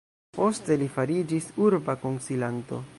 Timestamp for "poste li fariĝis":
0.37-1.51